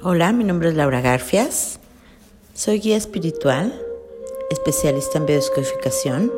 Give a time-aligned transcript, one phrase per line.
[0.00, 1.80] Hola, mi nombre es Laura Garfias.
[2.54, 3.84] Soy guía espiritual,
[4.48, 6.32] especialista en biodescodificación,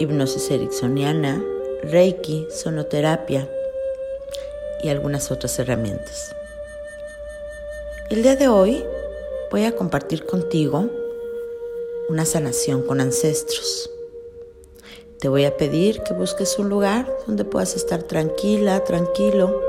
[0.00, 1.40] hipnosis ericksoniana,
[1.84, 3.48] reiki, sonoterapia
[4.82, 6.34] y algunas otras herramientas.
[8.10, 8.84] El día de hoy
[9.52, 10.90] voy a compartir contigo
[12.08, 13.92] una sanación con ancestros.
[15.20, 19.62] Te voy a pedir que busques un lugar donde puedas estar tranquila, tranquilo,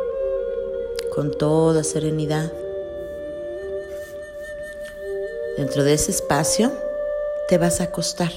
[1.14, 2.52] con toda serenidad.
[5.60, 6.72] Dentro de ese espacio
[7.50, 8.32] te vas a acostar.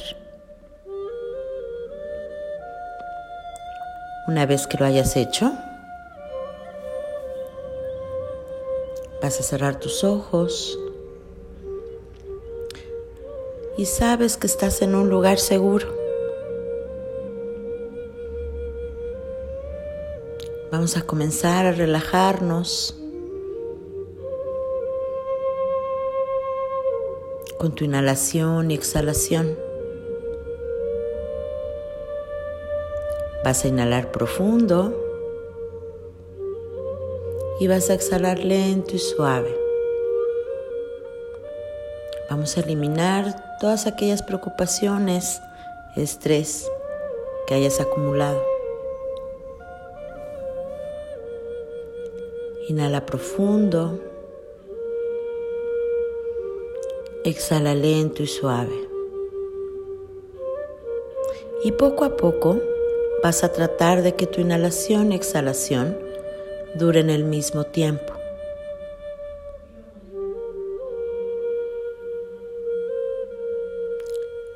[4.27, 5.53] Una vez que lo hayas hecho,
[9.23, 10.77] vas a cerrar tus ojos
[13.77, 15.87] y sabes que estás en un lugar seguro.
[20.73, 22.97] Vamos a comenzar a relajarnos
[27.63, 29.57] con tu inhalación y exhalación.
[33.45, 34.93] Vas a inhalar profundo
[37.61, 39.57] y vas a exhalar lento y suave.
[42.29, 45.41] Vamos a eliminar todas aquellas preocupaciones,
[45.95, 46.69] estrés
[47.47, 48.43] que hayas acumulado.
[52.69, 54.01] Inhala profundo.
[57.25, 58.89] Exhala lento y suave.
[61.63, 62.61] Y poco a poco
[63.23, 65.97] vas a tratar de que tu inhalación y exhalación
[66.75, 68.13] duren el mismo tiempo.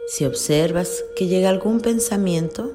[0.09, 2.73] Si observas que llega algún pensamiento,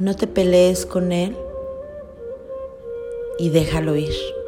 [0.00, 1.36] no te pelees con él
[3.38, 4.43] y déjalo ir.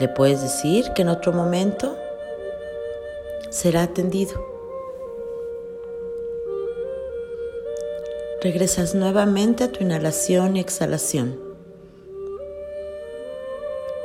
[0.00, 1.96] Le puedes decir que en otro momento
[3.50, 4.44] será atendido.
[8.42, 11.40] Regresas nuevamente a tu inhalación y exhalación.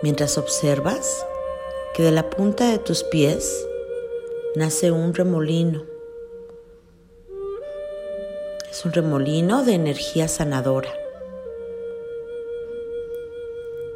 [0.04, 1.26] Mientras observas
[1.96, 3.66] que de la punta de tus pies
[4.56, 5.86] nace un remolino.
[8.70, 10.94] Es un remolino de energía sanadora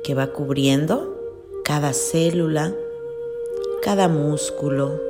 [0.03, 1.12] que va cubriendo
[1.73, 2.71] cada célula,
[3.81, 5.01] cada músculo.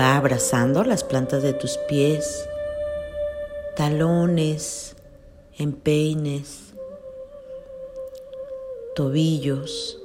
[0.00, 2.48] Va abrazando las plantas de tus pies,
[3.74, 4.94] talones,
[5.58, 6.72] empeines,
[8.94, 9.98] tobillos.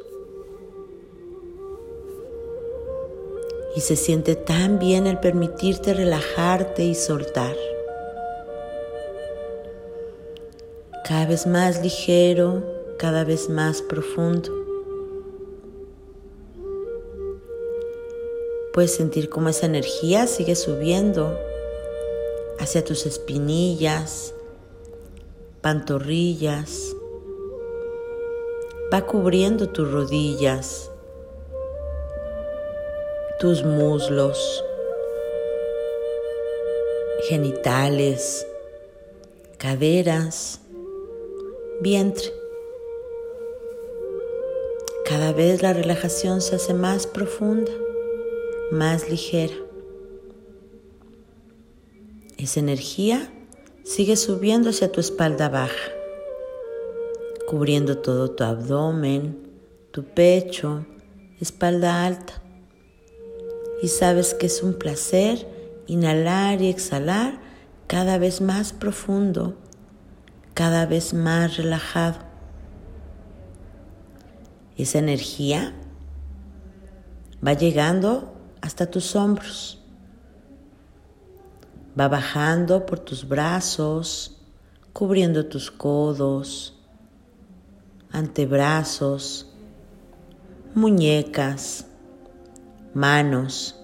[3.75, 7.55] Y se siente tan bien el permitirte relajarte y soltar.
[11.03, 14.51] Cada vez más ligero, cada vez más profundo.
[18.73, 21.37] Puedes sentir cómo esa energía sigue subiendo
[22.59, 24.33] hacia tus espinillas,
[25.61, 26.95] pantorrillas,
[28.91, 30.89] va cubriendo tus rodillas,
[33.39, 34.63] tus muslos,
[37.27, 38.47] genitales,
[39.57, 40.59] caderas,
[41.81, 42.42] vientre.
[45.05, 47.71] Cada vez la relajación se hace más profunda,
[48.71, 49.53] más ligera.
[52.37, 53.29] Esa energía
[53.83, 55.91] sigue subiendo hacia tu espalda baja,
[57.47, 59.45] cubriendo todo tu abdomen,
[59.91, 60.85] tu pecho,
[61.41, 62.41] espalda alta.
[63.81, 65.45] Y sabes que es un placer
[65.85, 67.41] inhalar y exhalar
[67.87, 69.55] cada vez más profundo,
[70.53, 72.32] cada vez más relajado.
[74.77, 75.73] Esa energía
[77.45, 79.79] va llegando hasta tus hombros,
[81.99, 84.39] va bajando por tus brazos,
[84.93, 86.79] cubriendo tus codos,
[88.11, 89.47] antebrazos,
[90.73, 91.85] muñecas,
[92.93, 93.75] manos.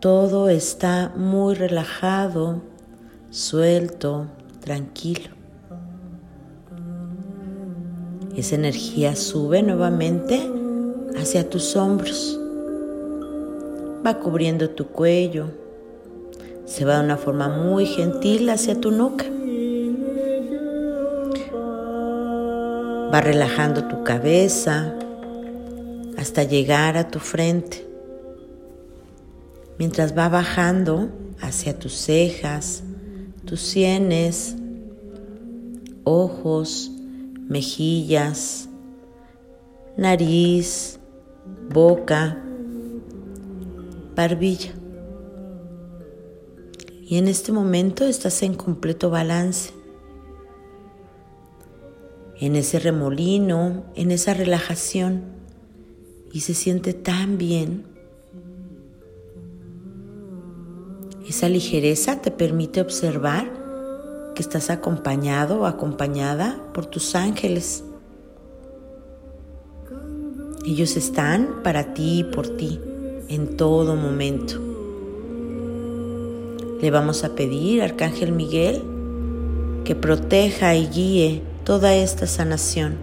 [0.00, 2.62] Todo está muy relajado,
[3.30, 4.26] suelto,
[4.60, 5.41] tranquilo.
[8.36, 10.40] Esa energía sube nuevamente
[11.18, 12.38] hacia tus hombros.
[14.04, 15.48] Va cubriendo tu cuello.
[16.64, 19.26] Se va de una forma muy gentil hacia tu nuca.
[23.12, 24.94] Va relajando tu cabeza
[26.16, 27.86] hasta llegar a tu frente.
[29.78, 32.82] Mientras va bajando hacia tus cejas,
[33.44, 34.54] tus sienes,
[36.04, 36.91] ojos,
[37.52, 38.68] mejillas,
[39.96, 40.98] nariz,
[41.70, 42.42] boca,
[44.16, 44.72] barbilla.
[47.02, 49.72] Y en este momento estás en completo balance,
[52.40, 55.24] en ese remolino, en esa relajación.
[56.32, 57.84] Y se siente tan bien.
[61.28, 63.61] Esa ligereza te permite observar
[64.34, 67.84] que estás acompañado o acompañada por tus ángeles.
[70.64, 72.80] Ellos están para ti y por ti
[73.28, 74.60] en todo momento.
[76.80, 78.82] Le vamos a pedir, Arcángel Miguel,
[79.84, 82.96] que proteja y guíe toda esta sanación.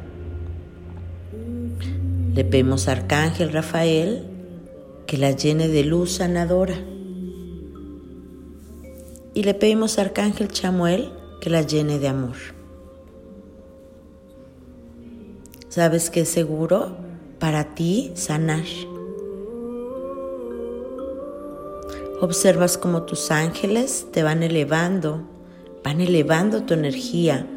[2.34, 4.24] Le pedimos Arcángel Rafael
[5.06, 6.75] que la llene de luz sanadora.
[9.34, 12.36] Y le pedimos Arcángel Chamuel que la llene de amor.
[15.69, 16.97] Sabes que es seguro
[17.39, 18.65] para ti sanar.
[22.21, 25.21] Observas cómo tus ángeles te van elevando,
[25.83, 27.47] van elevando tu energía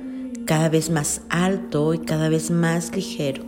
[0.46, 3.42] cada vez más alto y cada vez más ligero.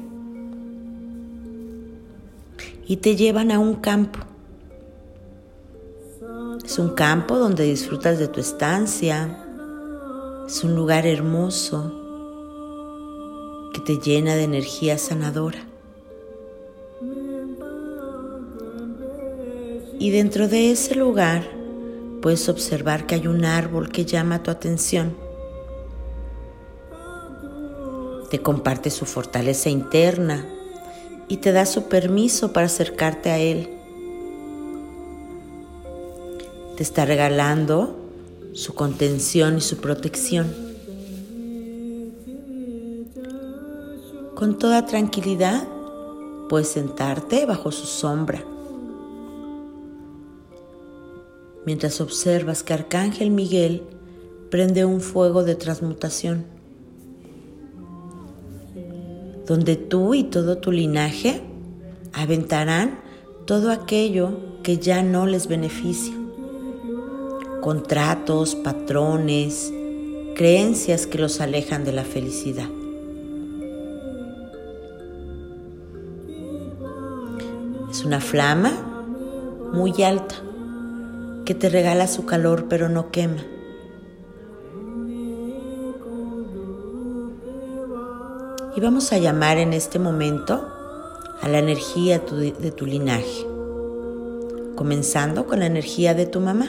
[2.86, 4.20] Y te llevan a un campo.
[6.64, 9.44] Es un campo donde disfrutas de tu estancia,
[10.46, 11.91] es un lugar hermoso
[13.73, 15.67] que te llena de energía sanadora.
[19.99, 21.44] Y dentro de ese lugar
[22.20, 25.17] puedes observar que hay un árbol que llama tu atención.
[28.31, 30.46] Te comparte su fortaleza interna
[31.29, 33.70] y te da su permiso para acercarte a él.
[36.76, 38.04] Te está regalando
[38.55, 40.47] su contención y su protección.
[44.37, 45.67] Con toda tranquilidad
[46.49, 48.45] puedes sentarte bajo su sombra.
[51.67, 53.83] Mientras observas que Arcángel Miguel
[54.51, 56.45] prende un fuego de transmutación,
[59.47, 61.43] donde tú y todo tu linaje
[62.12, 63.01] aventarán
[63.47, 66.24] todo aquello que ya no les beneficia
[67.64, 69.72] contratos, patrones,
[70.37, 72.69] creencias que los alejan de la felicidad.
[77.90, 78.70] Es una flama
[79.72, 80.34] muy alta
[81.46, 83.43] que te regala su calor pero no quema.
[88.76, 90.69] Y vamos a llamar en este momento
[91.40, 93.46] a la energía de tu linaje,
[94.76, 96.69] comenzando con la energía de tu mamá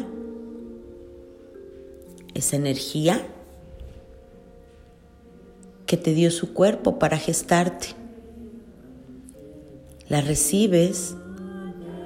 [2.36, 3.26] esa energía
[5.88, 7.88] que te dio su cuerpo para gestarte.
[10.10, 11.16] La recibes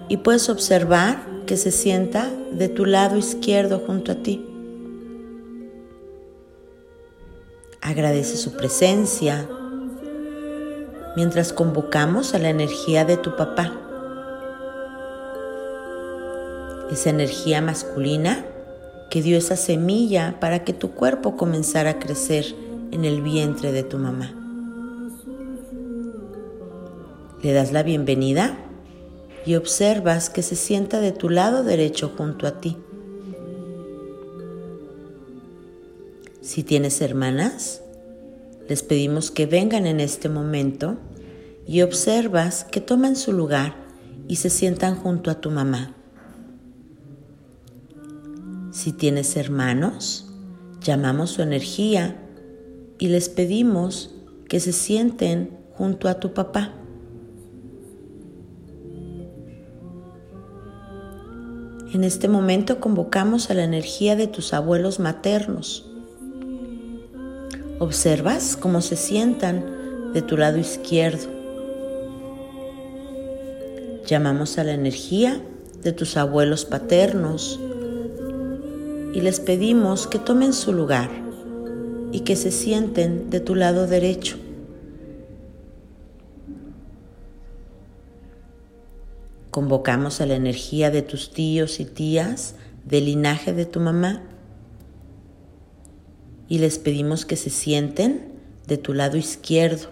[0.07, 4.45] y puedes observar que se sienta de tu lado izquierdo junto a ti.
[7.81, 9.49] Agradece su presencia
[11.15, 13.73] mientras convocamos a la energía de tu papá.
[16.91, 18.45] Esa energía masculina
[19.09, 22.55] que dio esa semilla para que tu cuerpo comenzara a crecer
[22.91, 24.33] en el vientre de tu mamá.
[27.41, 28.57] Le das la bienvenida
[29.45, 32.77] y observas que se sienta de tu lado derecho junto a ti.
[36.41, 37.81] Si tienes hermanas,
[38.67, 40.97] les pedimos que vengan en este momento
[41.65, 43.75] y observas que toman su lugar
[44.27, 45.95] y se sientan junto a tu mamá.
[48.71, 50.27] Si tienes hermanos,
[50.81, 52.15] llamamos su energía
[52.99, 54.13] y les pedimos
[54.47, 56.73] que se sienten junto a tu papá.
[61.91, 65.89] En este momento convocamos a la energía de tus abuelos maternos.
[67.79, 71.27] Observas cómo se sientan de tu lado izquierdo.
[74.05, 75.41] Llamamos a la energía
[75.81, 77.59] de tus abuelos paternos
[79.13, 81.09] y les pedimos que tomen su lugar
[82.11, 84.37] y que se sienten de tu lado derecho.
[89.51, 94.21] Convocamos a la energía de tus tíos y tías del linaje de tu mamá
[96.47, 98.31] y les pedimos que se sienten
[98.67, 99.89] de tu lado izquierdo.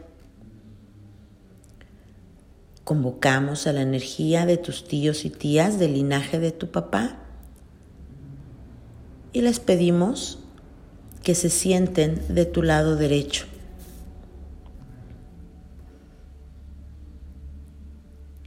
[2.84, 7.27] Convocamos a la energía de tus tíos y tías del linaje de tu papá
[9.38, 10.40] y les pedimos
[11.22, 13.46] que se sienten de tu lado derecho.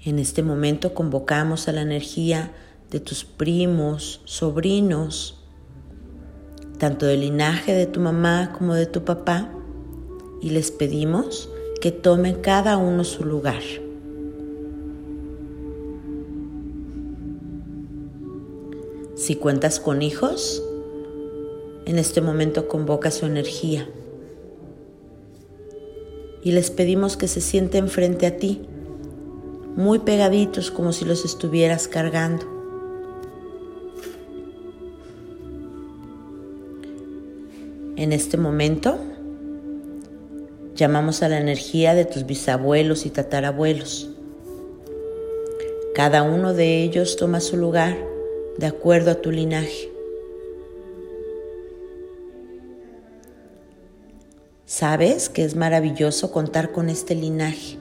[0.04, 2.50] En este momento convocamos a la energía
[2.90, 5.38] de tus primos, sobrinos,
[6.78, 9.48] tanto del linaje de tu mamá como de tu papá,
[10.42, 11.48] y les pedimos
[11.80, 13.62] que tomen cada uno su lugar.
[19.14, 20.64] Si cuentas con hijos,
[21.90, 23.88] en este momento convoca su energía
[26.44, 28.62] y les pedimos que se sienten frente a ti,
[29.74, 32.46] muy pegaditos como si los estuvieras cargando.
[37.96, 38.96] En este momento
[40.76, 44.10] llamamos a la energía de tus bisabuelos y tatarabuelos.
[45.96, 47.98] Cada uno de ellos toma su lugar
[48.58, 49.99] de acuerdo a tu linaje.
[54.80, 57.76] Sabes que es maravilloso contar con este linaje.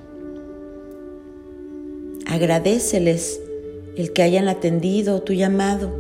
[2.27, 3.39] Agradeceles
[3.96, 5.91] el que hayan atendido tu llamado.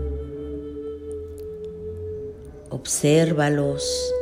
[2.69, 4.13] Obsérvalos.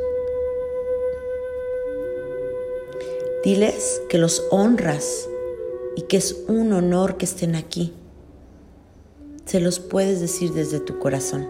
[3.43, 5.27] Diles que los honras
[5.95, 7.91] y que es un honor que estén aquí.
[9.45, 11.47] Se los puedes decir desde tu corazón.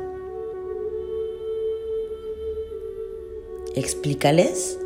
[3.75, 4.79] Explícales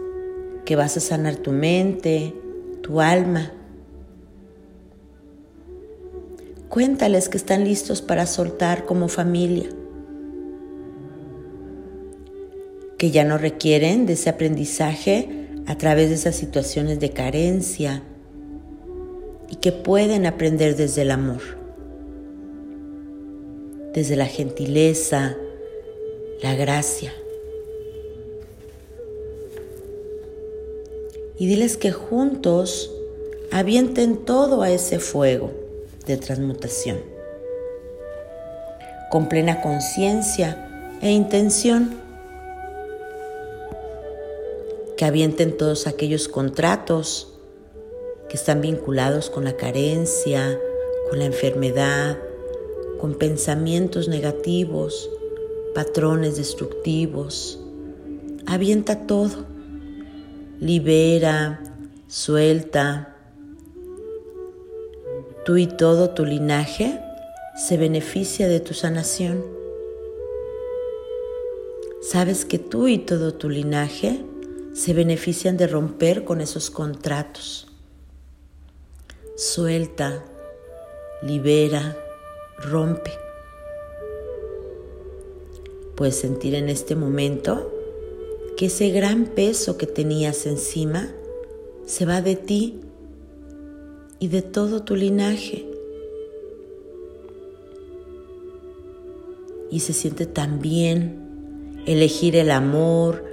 [0.65, 2.34] que vas a sanar tu mente,
[2.82, 3.51] tu alma.
[6.70, 9.70] Cuéntales que están listos para soltar como familia,
[12.98, 18.03] que ya no requieren de ese aprendizaje a través de esas situaciones de carencia
[19.50, 21.41] y que pueden aprender desde el amor,
[23.94, 25.36] desde la gentileza,
[26.41, 27.12] la gracia.
[31.41, 32.91] Y diles que juntos
[33.50, 35.50] avienten todo a ese fuego
[36.05, 37.00] de transmutación,
[39.10, 42.00] con plena conciencia e intención,
[44.95, 47.33] que avienten todos aquellos contratos
[48.29, 50.60] que están vinculados con la carencia,
[51.10, 52.19] con la enfermedad,
[53.00, 55.10] con pensamientos negativos,
[55.74, 57.60] patrones destructivos.
[58.45, 59.50] Avienta todo
[60.62, 61.60] libera,
[62.08, 63.15] suelta.
[65.44, 67.01] Tú y todo tu linaje
[67.58, 69.44] se beneficia de tu sanación.
[72.03, 74.24] Sabes que tú y todo tu linaje
[74.74, 77.68] se benefician de romper con esos contratos.
[79.36, 80.24] Suelta,
[81.24, 81.98] libera,
[82.60, 83.12] rompe.
[85.96, 87.80] Puedes sentir en este momento
[88.62, 91.10] que ese gran peso que tenías encima
[91.88, 92.80] se va de ti
[94.20, 95.65] y de todo tu linaje.
[99.72, 103.25] Y se siente tan bien elegir el amor,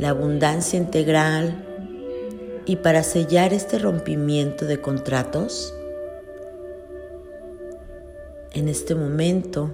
[0.00, 1.64] la abundancia integral
[2.66, 5.72] y para sellar este rompimiento de contratos,
[8.52, 9.70] en este momento,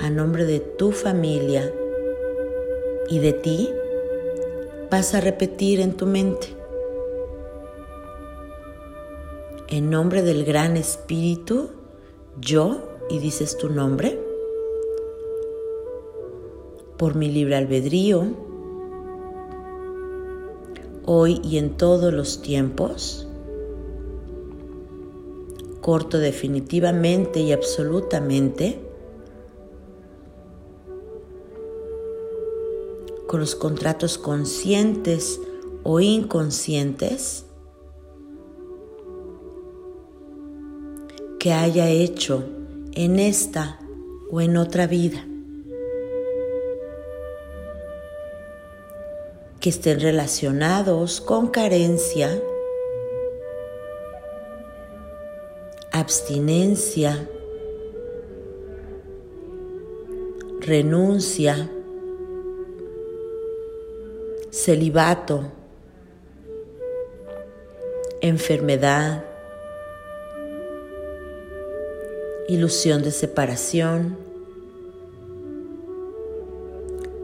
[0.00, 1.72] a nombre de tu familia
[3.08, 3.70] y de ti,
[4.90, 6.48] vas a repetir en tu mente.
[9.68, 11.70] En nombre del gran espíritu,
[12.40, 12.80] yo,
[13.10, 14.18] y dices tu nombre,
[16.96, 18.24] por mi libre albedrío,
[21.04, 23.28] hoy y en todos los tiempos,
[25.82, 28.87] corto definitivamente y absolutamente
[33.28, 35.40] con los contratos conscientes
[35.84, 37.44] o inconscientes
[41.38, 42.44] que haya hecho
[42.92, 43.78] en esta
[44.32, 45.24] o en otra vida.
[49.60, 52.40] que estén relacionados con carencia,
[55.90, 57.28] abstinencia,
[60.60, 61.68] renuncia,
[64.50, 65.52] celibato,
[68.20, 69.24] enfermedad,
[72.48, 74.16] ilusión de separación,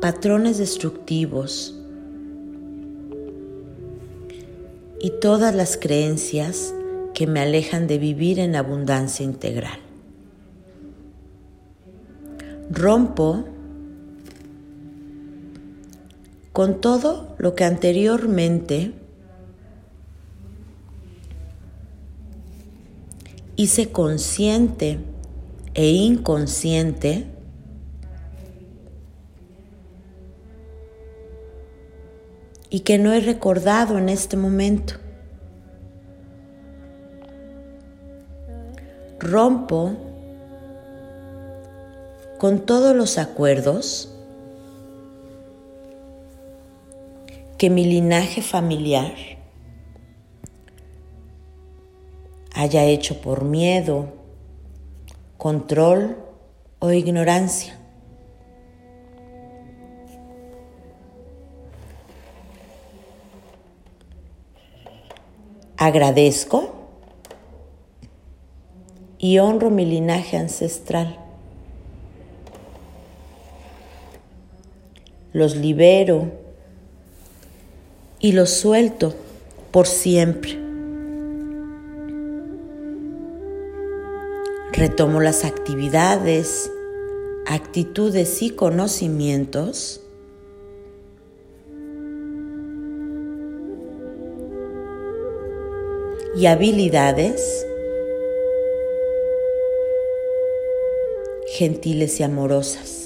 [0.00, 1.74] patrones destructivos
[5.00, 6.74] y todas las creencias
[7.14, 9.78] que me alejan de vivir en abundancia integral.
[12.70, 13.44] Rompo
[16.54, 18.92] con todo lo que anteriormente
[23.56, 25.00] hice consciente
[25.74, 27.26] e inconsciente
[32.70, 34.94] y que no he recordado en este momento.
[39.18, 39.96] Rompo
[42.38, 44.13] con todos los acuerdos
[47.64, 49.14] que mi linaje familiar
[52.54, 54.12] haya hecho por miedo,
[55.38, 56.18] control
[56.78, 57.78] o ignorancia.
[65.78, 66.70] Agradezco
[69.16, 71.18] y honro mi linaje ancestral.
[75.32, 76.43] Los libero
[78.24, 79.14] y los suelto
[79.70, 80.58] por siempre.
[84.72, 86.72] Retomo las actividades,
[87.44, 90.00] actitudes y conocimientos
[96.34, 97.66] y habilidades
[101.58, 103.03] gentiles y amorosas.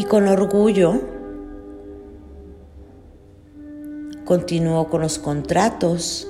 [0.00, 0.94] Y con orgullo
[4.24, 6.26] continúo con los contratos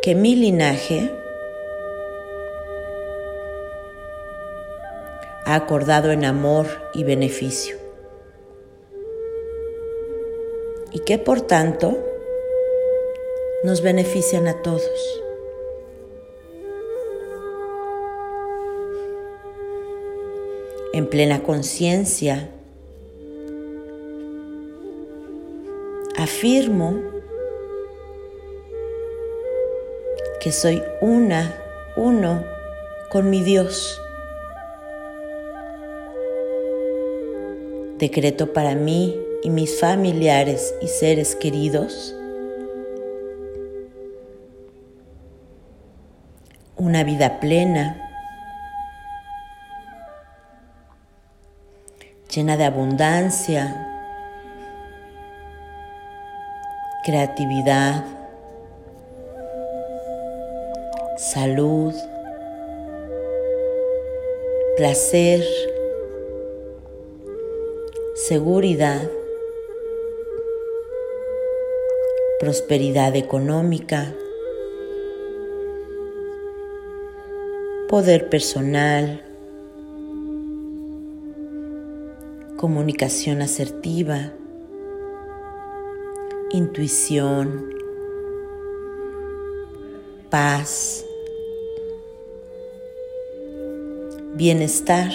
[0.00, 1.10] que mi linaje
[5.44, 7.84] ha acordado en amor y beneficio.
[10.92, 11.98] y que por tanto
[13.64, 15.25] nos benefician a todos.
[20.96, 22.48] En plena conciencia,
[26.16, 27.02] afirmo
[30.40, 31.54] que soy una,
[31.98, 32.42] uno
[33.10, 34.00] con mi Dios.
[37.98, 42.16] Decreto para mí y mis familiares y seres queridos
[46.76, 48.05] una vida plena,
[52.36, 53.74] llena de abundancia,
[57.02, 58.04] creatividad,
[61.16, 61.94] salud,
[64.76, 65.42] placer,
[68.14, 69.00] seguridad
[72.38, 74.14] prosperidad económica,
[77.88, 79.25] poder personal,
[82.56, 84.32] comunicación asertiva,
[86.50, 87.68] intuición,
[90.30, 91.04] paz,
[94.36, 95.10] bienestar,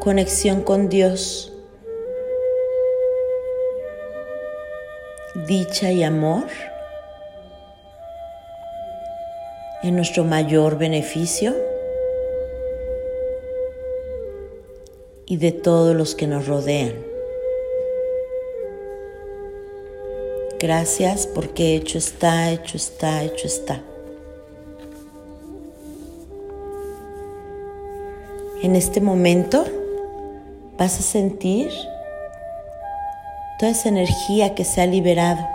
[0.00, 1.52] conexión con Dios,
[5.46, 6.46] dicha y amor
[9.82, 11.67] en nuestro mayor beneficio
[15.28, 16.94] y de todos los que nos rodean.
[20.58, 23.82] Gracias porque hecho está, hecho está, hecho está.
[28.62, 29.64] En este momento
[30.78, 31.70] vas a sentir
[33.58, 35.46] toda esa energía que se ha liberado,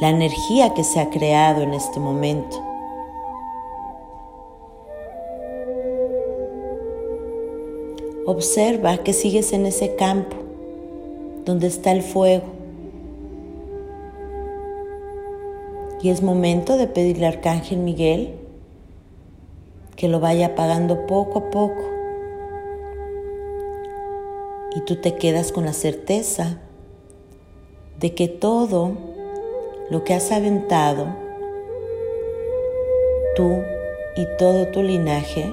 [0.00, 2.71] la energía que se ha creado en este momento.
[8.26, 10.36] Observa que sigues en ese campo
[11.44, 12.44] donde está el fuego.
[16.02, 18.34] Y es momento de pedirle al Arcángel Miguel
[19.96, 21.82] que lo vaya apagando poco a poco
[24.74, 26.58] y tú te quedas con la certeza
[28.00, 28.92] de que todo
[29.90, 31.06] lo que has aventado,
[33.36, 33.62] tú
[34.16, 35.52] y todo tu linaje,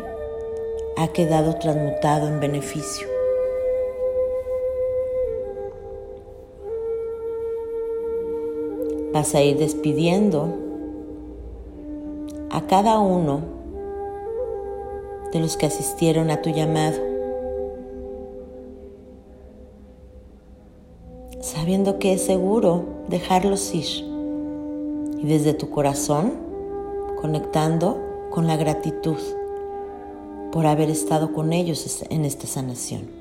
[1.02, 3.08] ha quedado transmutado en beneficio.
[9.14, 10.54] Vas a ir despidiendo
[12.50, 13.40] a cada uno
[15.32, 17.08] de los que asistieron a tu llamado.
[21.42, 23.86] sabiendo que es seguro dejarlos ir.
[25.20, 26.34] Y desde tu corazón,
[27.22, 27.98] conectando
[28.30, 29.18] con la gratitud
[30.52, 33.20] por haber estado con ellos en esta sanación.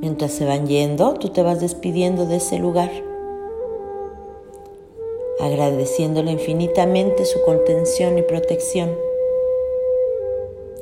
[0.00, 2.90] Mientras se van yendo, tú te vas despidiendo de ese lugar,
[5.40, 8.90] agradeciéndole infinitamente su contención y protección,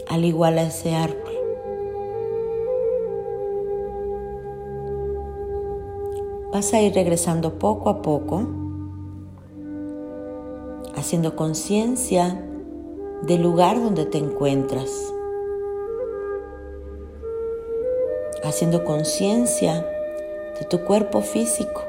[0.09, 1.33] al igual a ese árbol.
[6.53, 8.46] Vas a ir regresando poco a poco,
[11.02, 12.42] haciendo conciencia
[13.22, 15.12] del lugar donde te encuentras.
[18.42, 19.86] haciendo conciencia
[20.58, 21.82] de tu cuerpo físico,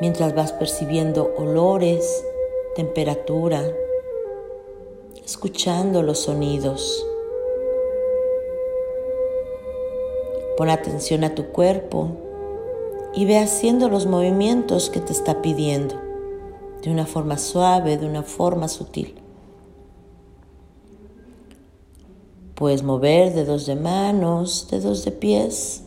[0.00, 2.24] mientras vas percibiendo olores,
[2.74, 3.62] temperatura,
[5.24, 7.06] escuchando los sonidos.
[10.56, 12.08] Pon atención a tu cuerpo
[13.14, 15.94] y ve haciendo los movimientos que te está pidiendo,
[16.82, 19.14] de una forma suave, de una forma sutil.
[22.54, 25.84] Puedes mover dedos de manos, dedos de pies,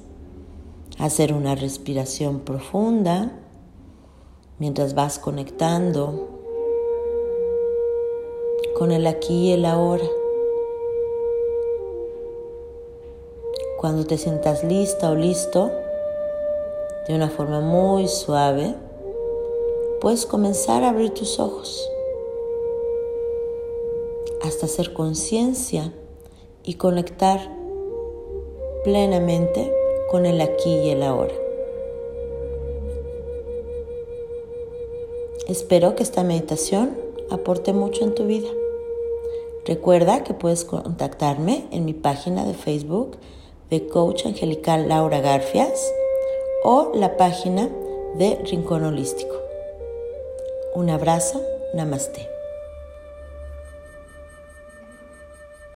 [0.97, 3.31] hacer una respiración profunda
[4.57, 6.29] mientras vas conectando
[8.77, 10.05] con el aquí y el ahora.
[13.79, 15.71] Cuando te sientas lista o listo,
[17.07, 18.75] de una forma muy suave,
[20.05, 21.89] puedes comenzar a abrir tus ojos
[24.43, 25.95] hasta hacer conciencia
[26.63, 27.39] y conectar
[28.83, 29.73] plenamente
[30.11, 31.33] con el aquí y el ahora.
[35.47, 36.95] Espero que esta meditación
[37.31, 38.49] aporte mucho en tu vida.
[39.65, 43.17] Recuerda que puedes contactarme en mi página de Facebook
[43.71, 45.91] de Coach Angelical Laura Garfias
[46.63, 47.71] o la página
[48.19, 49.44] de Rincón Holístico.
[50.75, 51.41] Un abrazo,
[51.73, 52.34] namaste.